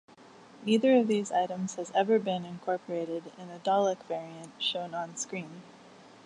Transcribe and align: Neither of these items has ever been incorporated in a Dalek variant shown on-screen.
Neither 0.65 0.95
of 0.97 1.07
these 1.07 1.31
items 1.31 1.75
has 1.75 1.91
ever 1.93 2.17
been 2.17 2.43
incorporated 2.43 3.31
in 3.37 3.51
a 3.51 3.59
Dalek 3.59 4.01
variant 4.07 4.59
shown 4.59 4.95
on-screen. 4.95 5.61